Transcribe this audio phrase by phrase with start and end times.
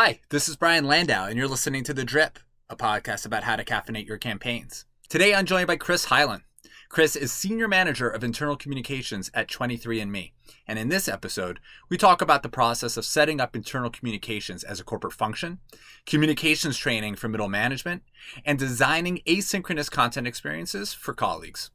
[0.00, 2.38] Hi, this is Brian Landau, and you're listening to The Drip,
[2.70, 4.84] a podcast about how to caffeinate your campaigns.
[5.08, 6.44] Today, I'm joined by Chris Hyland.
[6.88, 10.30] Chris is Senior Manager of Internal Communications at 23andMe.
[10.68, 11.58] And in this episode,
[11.88, 15.58] we talk about the process of setting up internal communications as a corporate function,
[16.06, 18.04] communications training for middle management,
[18.44, 21.72] and designing asynchronous content experiences for colleagues.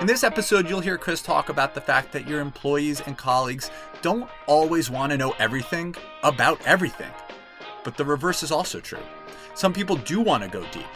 [0.00, 3.70] In this episode, you'll hear Chris talk about the fact that your employees and colleagues
[4.00, 7.10] don't always want to know everything about everything.
[7.84, 9.02] But the reverse is also true.
[9.52, 10.86] Some people do want to go deep.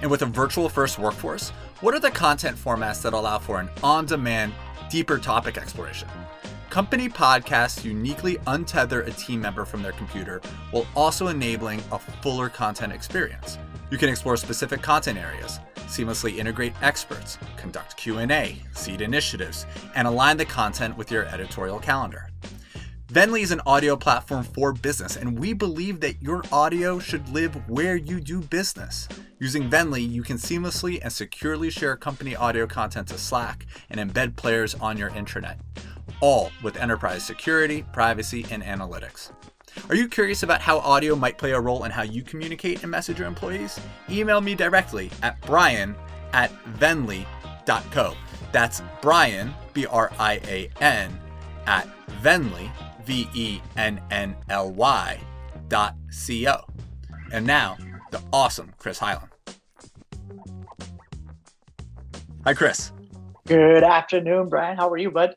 [0.00, 1.50] And with a virtual first workforce,
[1.82, 4.54] what are the content formats that allow for an on demand,
[4.88, 6.08] deeper topic exploration?
[6.70, 12.48] Company podcasts uniquely untether a team member from their computer while also enabling a fuller
[12.48, 13.58] content experience.
[13.90, 20.36] You can explore specific content areas, seamlessly integrate experts, conduct Q&A, seed initiatives, and align
[20.36, 22.30] the content with your editorial calendar.
[23.12, 27.54] Vennly is an audio platform for business, and we believe that your audio should live
[27.66, 29.08] where you do business.
[29.38, 34.36] Using Vennly, you can seamlessly and securely share company audio content to Slack and embed
[34.36, 35.56] players on your intranet,
[36.20, 39.30] all with enterprise security, privacy, and analytics.
[39.88, 42.90] Are you curious about how audio might play a role in how you communicate and
[42.90, 43.80] message your employees?
[44.10, 45.94] Email me directly at brian
[46.32, 48.14] at vennly.co.
[48.52, 51.18] That's Brian, B R I A N,
[51.66, 51.88] at
[52.22, 52.70] Vennly,
[53.04, 55.20] V E N N L Y
[55.68, 56.60] dot C O.
[57.32, 57.76] And now,
[58.10, 59.28] the awesome Chris Hyland.
[62.44, 62.92] Hi, Chris.
[63.46, 64.76] Good afternoon, Brian.
[64.76, 65.34] How are you, bud?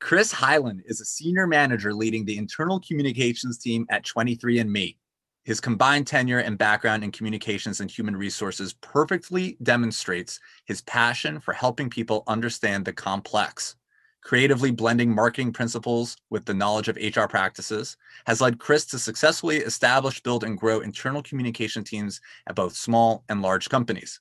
[0.00, 4.96] Chris Hyland is a senior manager leading the internal communications team at 23andMe.
[5.44, 11.52] His combined tenure and background in communications and human resources perfectly demonstrates his passion for
[11.52, 13.74] helping people understand the complex.
[14.22, 19.56] Creatively blending marketing principles with the knowledge of HR practices has led Chris to successfully
[19.56, 24.20] establish, build, and grow internal communication teams at both small and large companies.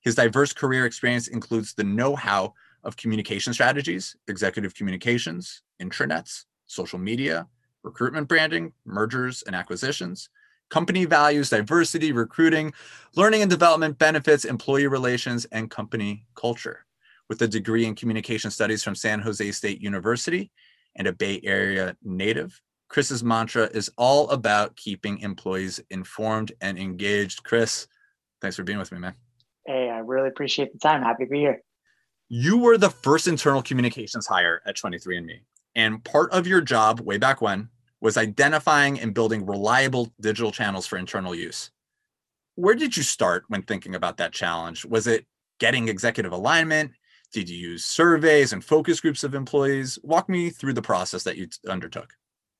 [0.00, 2.54] His diverse career experience includes the know how
[2.84, 7.46] of communication strategies, executive communications, intranets, social media,
[7.82, 10.28] recruitment branding, mergers and acquisitions,
[10.70, 12.72] company values, diversity, recruiting,
[13.16, 16.86] learning and development benefits, employee relations, and company culture.
[17.28, 20.50] With a degree in communication studies from San Jose State University
[20.96, 27.44] and a Bay Area native, Chris's mantra is all about keeping employees informed and engaged.
[27.44, 27.86] Chris,
[28.40, 29.14] thanks for being with me, man.
[29.64, 31.02] Hey, I really appreciate the time.
[31.02, 31.62] Happy to be here
[32.32, 35.40] you were the first internal communications hire at 23andMe.
[35.74, 37.68] And part of your job way back when
[38.00, 41.72] was identifying and building reliable digital channels for internal use.
[42.54, 44.84] Where did you start when thinking about that challenge?
[44.84, 45.26] Was it
[45.58, 46.92] getting executive alignment?
[47.32, 49.98] Did you use surveys and focus groups of employees?
[50.04, 52.12] Walk me through the process that you undertook.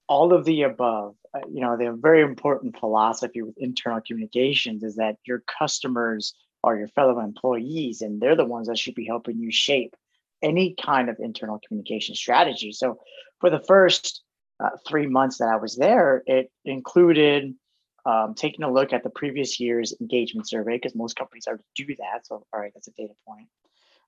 [0.08, 1.14] All of the above.
[1.32, 6.76] Uh, you know, the very important philosophy with internal communications is that your customers are
[6.76, 9.94] your fellow employees, and they're the ones that should be helping you shape
[10.42, 12.72] any kind of internal communication strategy.
[12.72, 12.98] So,
[13.40, 14.22] for the first
[14.62, 17.54] uh, three months that I was there, it included
[18.04, 21.86] um, taking a look at the previous year's engagement survey because most companies already do
[21.96, 22.26] that.
[22.26, 23.48] So, all right, that's a data point.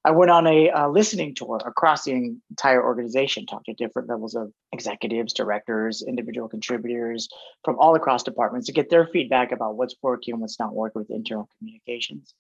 [0.05, 4.53] I went on a, listening tour across the entire organization, talked to different levels of
[4.73, 7.29] executives, directors, individual contributors
[7.65, 11.01] from all across departments to get their feedback about what's working and what's not working
[11.01, 12.35] with internal communications.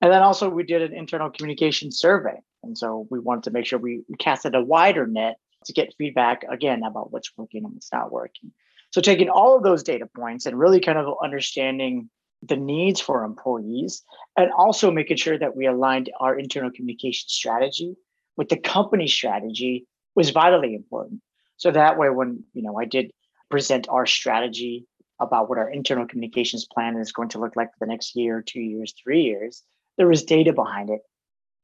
[0.00, 2.38] And then also we did an internal communication survey.
[2.62, 6.44] And so we wanted to make sure we casted a wider net to get feedback
[6.48, 8.52] again about what's working and what's not working.
[8.92, 12.08] So taking all of those data points and really kind of understanding
[12.42, 14.02] the needs for employees
[14.36, 17.96] and also making sure that we aligned our internal communication strategy
[18.36, 21.20] with the company strategy was vitally important.
[21.56, 23.10] So that way, when you know I did
[23.50, 24.86] present our strategy
[25.20, 28.42] about what our internal communications plan is going to look like for the next year,
[28.42, 29.62] two years, three years,
[29.98, 31.02] there was data behind it,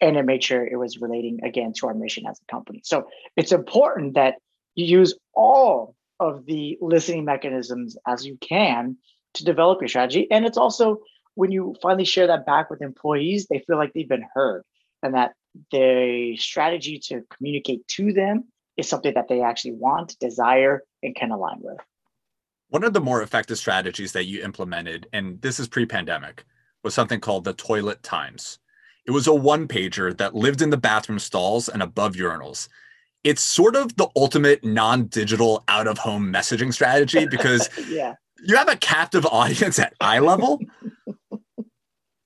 [0.01, 2.83] and it made sure it was relating again to our mission as a company.
[2.85, 4.35] So it's important that
[4.75, 8.99] you use all of the listening mechanisms as you can
[9.35, 10.27] to develop your strategy.
[10.31, 11.01] And it's also
[11.35, 14.63] when you finally share that back with employees, they feel like they've been heard
[15.03, 15.33] and that
[15.71, 18.45] the strategy to communicate to them
[18.77, 21.79] is something that they actually want, desire, and can align with.
[22.69, 26.45] One of the more effective strategies that you implemented, and this is pre pandemic,
[26.83, 28.59] was something called the Toilet Times.
[29.07, 32.69] It was a one pager that lived in the bathroom stalls and above urinals.
[33.23, 38.15] It's sort of the ultimate non digital out of home messaging strategy because yeah
[38.45, 40.61] you have a captive audience at eye level.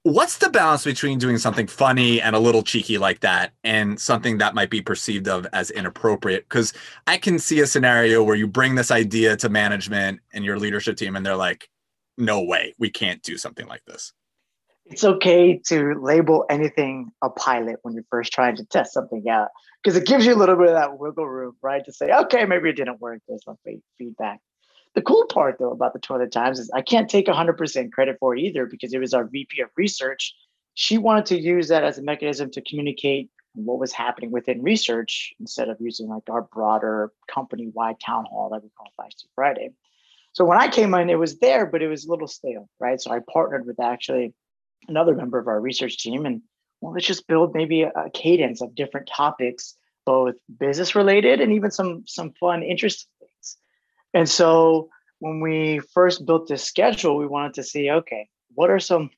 [0.03, 4.39] What's the balance between doing something funny and a little cheeky like that and something
[4.39, 6.49] that might be perceived of as inappropriate?
[6.49, 6.73] Because
[7.07, 10.97] I can see a scenario where you bring this idea to management and your leadership
[10.97, 11.69] team and they're like,
[12.17, 14.13] no way, we can't do something like this.
[14.87, 19.49] It's okay to label anything a pilot when you're first trying to test something out
[19.83, 21.85] because it gives you a little bit of that wiggle room, right?
[21.85, 23.21] To say, okay, maybe it didn't work.
[23.29, 23.59] There's some
[23.99, 24.41] feedback.
[24.95, 28.37] The cool part though about the Toilet Times is I can't take 100% credit for
[28.37, 30.35] it either because it was our VP of research.
[30.75, 35.35] She wanted to use that as a mechanism to communicate what was happening within research
[35.41, 39.71] instead of using like our broader company-wide town hall that we call Feisty Friday.
[40.33, 43.01] So when I came in, it was there, but it was a little stale, right?
[43.01, 44.33] So I partnered with actually
[44.89, 46.43] another member of our research team and
[46.81, 49.75] well, let's just build maybe a, cadence of different topics,
[50.07, 53.07] both business related and even some some fun, things.
[54.15, 58.81] And so when we first built this schedule, we wanted to see, okay, what are
[58.81, 59.11] some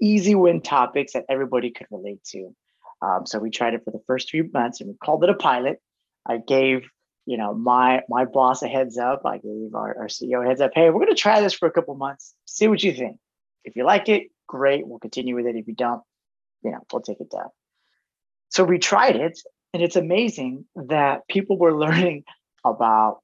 [0.00, 2.54] easy win topics that everybody could relate to?
[3.02, 5.34] Um, so we tried it for the first three months and we called it a
[5.34, 5.80] pilot.
[6.26, 6.88] I gave
[7.26, 9.22] you know my my boss a heads up.
[9.26, 10.70] I gave our, our CEO a heads up.
[10.74, 12.34] Hey, we're going to try this for a couple months.
[12.46, 13.18] See what you think.
[13.64, 14.86] If you like it, great.
[14.86, 15.56] We'll continue with it.
[15.56, 16.02] If you don't,
[16.62, 17.48] you know, we'll take it down.
[18.48, 19.38] So we tried it,
[19.74, 22.24] and it's amazing that people were learning
[22.64, 23.20] about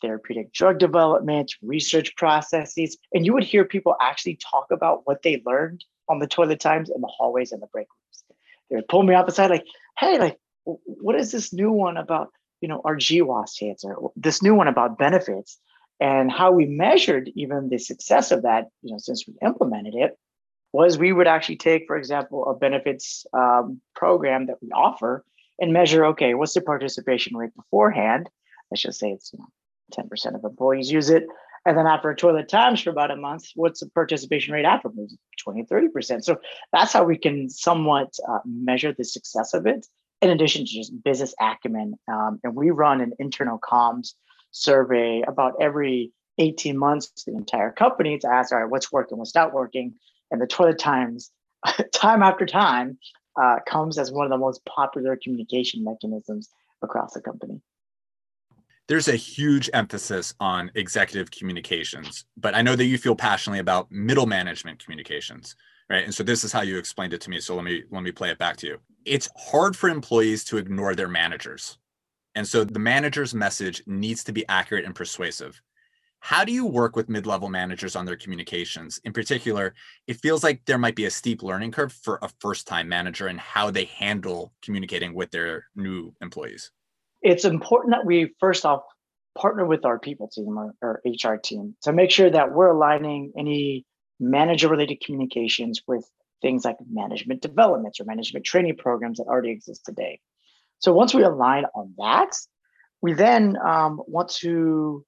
[0.00, 5.42] therapeutic drug development, research processes, and you would hear people actually talk about what they
[5.44, 8.38] learned on the toilet times in the hallways and the break rooms.
[8.70, 9.66] They would pull me up aside, like,
[9.98, 12.32] "Hey, like, what is this new one about?
[12.60, 15.58] You know, our GWAS or this new one about benefits?"
[16.00, 20.16] And how we measured even the success of that, you know, since we implemented it,
[20.72, 25.24] was we would actually take, for example, a benefits um, program that we offer
[25.60, 28.28] and measure, okay, what's the participation rate beforehand?
[28.70, 29.48] Let's just say it's you know,
[29.92, 31.26] 10% of employees use it.
[31.66, 35.16] And then after toilet times for about a month, what's the participation rate afterwards?
[35.38, 36.24] 20, 30%.
[36.24, 36.38] So
[36.72, 39.86] that's how we can somewhat uh, measure the success of it,
[40.22, 41.94] in addition to just business acumen.
[42.10, 44.14] Um, and we run an internal comms
[44.52, 49.34] survey about every 18 months the entire company to ask, all right, what's working, what's
[49.34, 49.94] not working?
[50.30, 51.30] and the toilet times,
[51.94, 52.98] time after time,
[53.40, 56.50] uh, comes as one of the most popular communication mechanisms
[56.82, 57.60] across the company.
[58.88, 63.92] There's a huge emphasis on executive communications, but I know that you feel passionately about
[63.92, 65.56] middle management communications,
[65.90, 66.04] right?
[66.04, 67.38] And so this is how you explained it to me.
[67.38, 68.78] So let me let me play it back to you.
[69.04, 71.76] It's hard for employees to ignore their managers.
[72.34, 75.60] And so the manager's message needs to be accurate and persuasive.
[76.20, 79.00] How do you work with mid level managers on their communications?
[79.04, 79.74] In particular,
[80.06, 83.26] it feels like there might be a steep learning curve for a first time manager
[83.26, 86.70] and how they handle communicating with their new employees.
[87.22, 88.82] It's important that we first off
[89.36, 93.32] partner with our people team or, or HR team to make sure that we're aligning
[93.36, 93.84] any
[94.20, 96.08] manager related communications with
[96.42, 100.20] things like management developments or management training programs that already exist today.
[100.80, 102.36] So once we align on that,
[103.00, 105.04] we then um, want to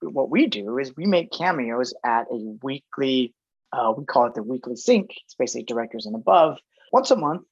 [0.00, 3.34] what we do is we make cameos at a weekly,
[3.72, 5.10] uh, we call it the weekly sync.
[5.24, 6.58] It's basically directors and above
[6.92, 7.42] once a month.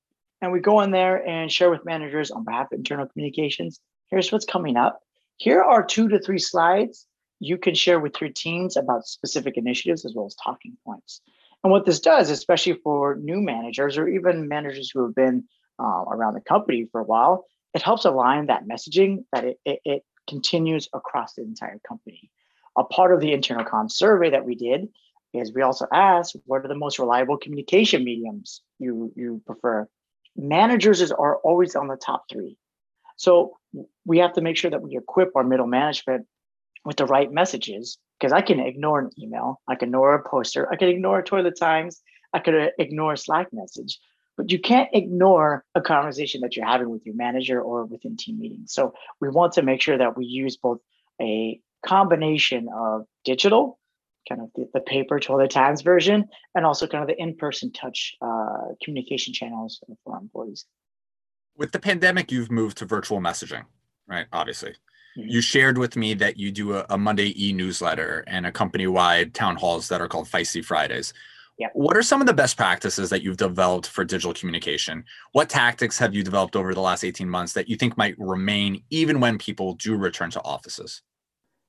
[0.40, 3.80] And we go in there and share with managers on behalf of internal communications.
[4.10, 5.00] Here's what's coming up.
[5.36, 7.06] Here are two to three slides
[7.40, 11.20] you can share with your teams about specific initiatives as well as talking points.
[11.62, 15.44] And what this does, especially for new managers or even managers who have been
[15.78, 17.44] uh, around the company for a while,
[17.74, 22.30] it helps align that messaging that it, it, it continues across the entire company.
[22.78, 24.88] A part of the internal com survey that we did
[25.32, 29.88] is we also asked what are the most reliable communication mediums you you prefer.
[30.36, 32.56] Managers are always on the top three.
[33.16, 33.56] So
[34.04, 36.26] we have to make sure that we equip our middle management
[36.84, 40.70] with the right messages because I can ignore an email, I can ignore a poster,
[40.72, 42.00] I can ignore toilet times,
[42.32, 43.98] I could ignore a Slack message
[44.36, 48.38] but you can't ignore a conversation that you're having with your manager or within team
[48.38, 48.72] meetings.
[48.72, 50.78] So we want to make sure that we use both
[51.20, 53.78] a combination of digital,
[54.28, 58.14] kind of the, the paper toilet times version, and also kind of the in-person touch
[58.20, 60.66] uh, communication channels for employees.
[61.56, 63.64] With the pandemic, you've moved to virtual messaging,
[64.06, 64.26] right?
[64.32, 64.70] Obviously.
[65.16, 65.28] Mm-hmm.
[65.28, 69.56] You shared with me that you do a, a Monday e-newsletter and a company-wide town
[69.56, 71.14] halls that are called Feisty Fridays.
[71.58, 71.68] Yeah.
[71.72, 75.04] What are some of the best practices that you've developed for digital communication?
[75.32, 78.82] What tactics have you developed over the last 18 months that you think might remain
[78.90, 81.00] even when people do return to offices?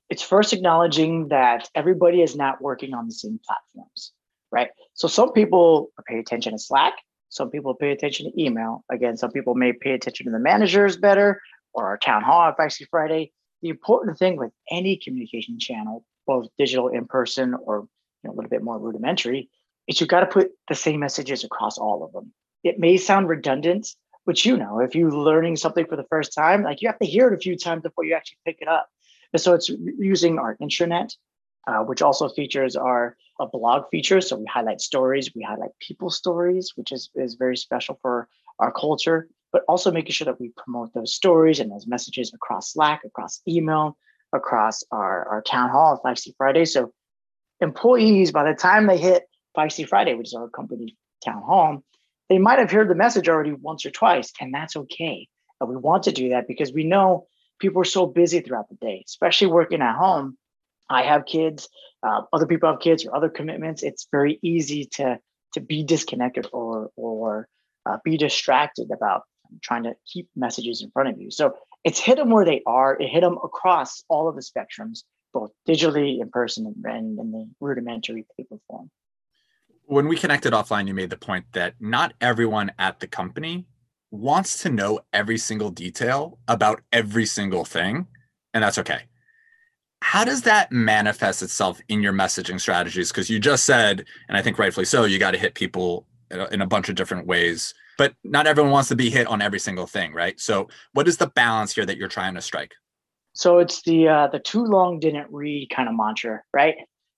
[0.10, 4.12] It's first acknowledging that everybody is not working on the same platforms,
[4.52, 4.70] right?
[4.94, 6.96] So some people pay attention to Slack,
[7.30, 8.84] some people pay attention to email.
[8.90, 11.42] Again, some people may pay attention to the managers better
[11.74, 13.32] or our town hall at Feisty Friday.
[13.62, 17.88] The important thing with any communication channel, both digital, in person, or
[18.24, 19.50] you know, a little bit more rudimentary,
[19.88, 22.34] is you've got to put the same messages across all of them.
[22.64, 23.88] It may sound redundant,
[24.26, 27.06] but you know, if you're learning something for the first time, like you have to
[27.06, 28.90] hear it a few times before you actually pick it up.
[29.34, 31.16] And so it's using our intranet,
[31.68, 34.20] uh, which also features our a blog feature.
[34.22, 38.72] So we highlight stories, we highlight people stories, which is, is very special for our
[38.72, 43.02] culture, but also making sure that we promote those stories and those messages across Slack,
[43.06, 43.96] across email,
[44.34, 46.66] across our, our town hall Feisty Friday.
[46.66, 46.94] So
[47.62, 49.24] employees, by the time they hit
[49.56, 51.84] Feisty Friday, which is our company town hall,
[52.30, 55.28] they might have heard the message already once or twice, and that's okay.
[55.60, 57.28] And we want to do that because we know
[57.60, 60.38] people are so busy throughout the day, especially working at home.
[60.90, 61.70] I have kids,
[62.04, 63.84] uh, other people have kids or other commitments.
[63.84, 65.20] It's very easy to
[65.54, 67.48] to be disconnected or or
[67.86, 69.24] uh, be distracted about
[69.62, 71.32] trying to keep messages in front of you.
[71.32, 72.96] So it's hit them where they are.
[73.00, 75.04] It hit them across all of the spectrums,
[75.34, 78.90] both digitally, in person, and in the rudimentary paper form.
[79.86, 83.68] When we connected offline, you made the point that not everyone at the company
[84.12, 88.08] wants to know every single detail about every single thing,
[88.54, 89.04] and that's okay.
[90.08, 93.12] How does that manifest itself in your messaging strategies?
[93.12, 96.62] Because you just said, and I think rightfully so, you got to hit people in
[96.62, 99.86] a bunch of different ways, but not everyone wants to be hit on every single
[99.86, 100.40] thing, right?
[100.40, 102.72] So, what is the balance here that you're trying to strike?
[103.34, 106.76] So it's the uh, the too long didn't read kind of mantra, right?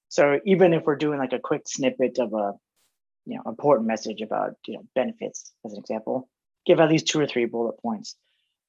[0.08, 2.54] So even if we're doing like a quick snippet of a
[3.28, 6.28] you know important message about you know benefits as an example,
[6.66, 8.16] give at least two or three bullet points.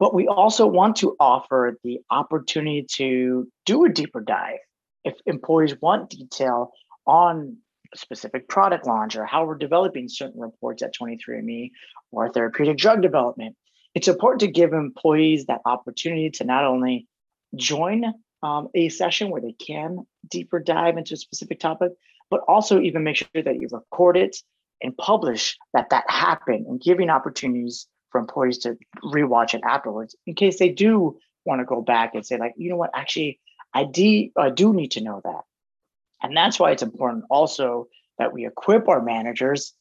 [0.01, 4.59] But we also want to offer the opportunity to do a deeper dive.
[5.05, 6.73] If employees want detail
[7.07, 7.59] on
[7.95, 11.71] a specific product launch or how we're developing certain reports at 23andMe
[12.11, 13.57] or therapeutic drug development,
[13.95, 17.07] it's important to give employees that opportunity to not only
[17.55, 18.05] join
[18.43, 21.93] um, a session where they can deeper dive into a specific topic,
[22.31, 24.37] but also even make sure that you record it
[24.83, 30.35] and publish that that happened and giving opportunities for employees to rewatch it afterwards in
[30.35, 32.91] case they do want to go back and say like you know what?
[32.95, 33.41] Actually
[33.73, 35.43] I, de- I do need to know that.
[36.23, 37.89] And that's why it's important also
[38.19, 39.73] that we equip our managers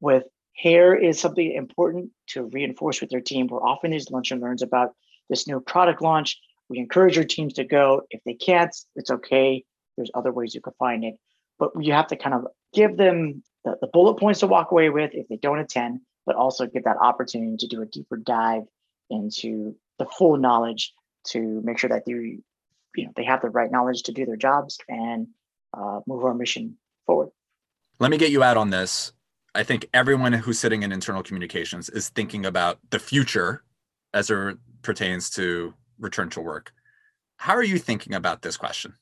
[0.00, 3.46] with here is something important to reinforce with their team.
[3.46, 4.94] We're offering these lunch and learns about
[5.28, 6.38] this new product launch.
[6.68, 8.02] We encourage your teams to go.
[8.10, 9.64] If they can't it's okay.
[9.96, 11.14] There's other ways you can find it.
[11.58, 14.90] But you have to kind of give them the, the bullet points to walk away
[14.90, 18.64] with if they don't attend but also get that opportunity to do a deeper dive
[19.08, 20.92] into the full knowledge
[21.28, 22.42] to make sure that they, you
[22.98, 25.28] know, they have the right knowledge to do their jobs and
[25.72, 27.30] uh, move our mission forward.
[27.98, 29.12] Let me get you out on this.
[29.54, 33.62] I think everyone who's sitting in internal communications is thinking about the future
[34.12, 36.72] as it pertains to return to work.
[37.38, 38.94] How are you thinking about this question?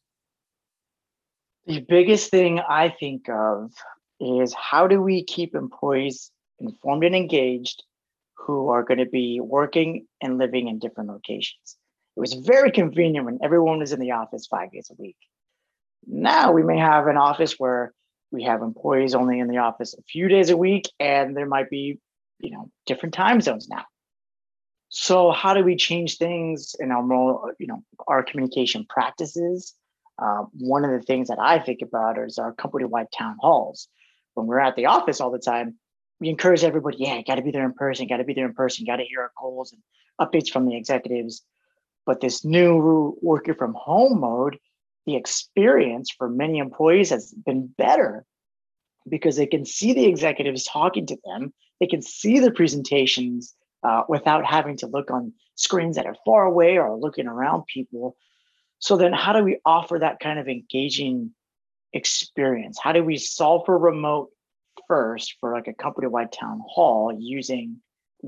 [1.67, 3.73] The biggest thing I think of
[4.21, 7.83] is how do we keep employees informed and engaged
[8.37, 11.77] who are going to be working and living in different locations.
[12.17, 15.17] It was very convenient when everyone was in the office five days a week.
[16.07, 17.93] Now we may have an office where
[18.31, 21.71] we have employees only in the office a few days a week, and there might
[21.71, 21.99] be,
[22.41, 23.85] you know, different time zones now.
[24.89, 29.75] So how do we change things in our more, you know, our communication practices?
[30.21, 33.89] Uh, one of the things that I think about is our company-wide town halls.
[34.35, 35.79] When we're at the office all the time,
[36.21, 38.55] we encourage everybody, yeah, got to be there in person, got to be there in
[38.55, 39.83] person, got to hear our goals and
[40.21, 41.43] updates from the executives.
[42.07, 44.59] But this new working from home mode,
[45.07, 48.25] the experience for many employees has been better
[49.09, 51.53] because they can see the executives talking to them.
[51.81, 56.45] They can see the presentations uh, without having to look on screens that are far
[56.45, 58.17] away or looking around people.
[58.79, 61.33] So then, how do we offer that kind of engaging
[61.93, 62.79] experience?
[62.83, 64.31] How do we solve for remote
[64.89, 67.81] first for like a company-wide town hall using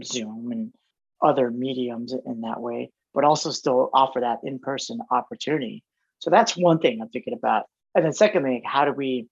[0.03, 0.73] Zoom and
[1.23, 5.83] other mediums in that way, but also still offer that in-person opportunity.
[6.19, 7.65] So that's one thing I'm thinking about.
[7.95, 9.27] And then secondly, how do we,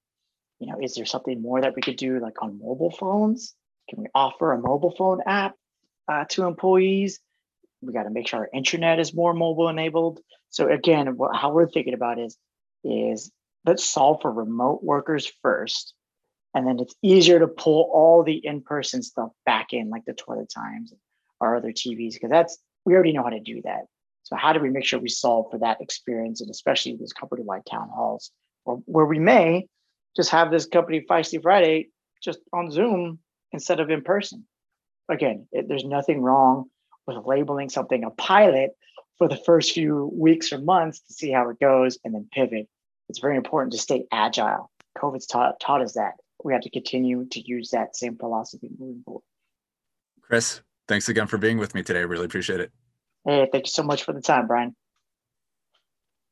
[0.59, 3.55] you know, is there something more that we could do like on mobile phones?
[3.89, 5.55] Can we offer a mobile phone app
[6.09, 7.21] uh, to employees?
[7.83, 10.21] We got to make sure our intranet is more mobile enabled.
[10.49, 12.39] So again, what, how we're thinking about is
[12.83, 13.31] is
[13.65, 15.95] let's solve for remote workers first
[16.55, 20.51] and then it's easier to pull all the in-person stuff back in like the toilet
[20.55, 20.93] times
[21.41, 23.87] or other tvs because that's we already know how to do that.
[24.25, 27.67] So how do we make sure we solve for that experience and especially these company-wide
[27.69, 28.31] town halls
[28.65, 29.67] or where we may
[30.17, 31.89] just have this company feisty friday
[32.23, 33.19] just on zoom
[33.53, 34.47] instead of in person.
[35.11, 36.67] Again it, there's nothing wrong
[37.07, 38.71] with labeling something a pilot
[39.19, 42.69] for the first few weeks or months to see how it goes and then pivot.
[43.09, 44.71] It's very important to stay agile.
[44.99, 49.03] Covid's taught, taught us that we have to continue to use that same philosophy moving
[49.05, 49.23] forward.
[50.21, 52.01] Chris, thanks again for being with me today.
[52.01, 52.71] I really appreciate it.
[53.25, 54.77] Hey, thank you so much for the time, Brian.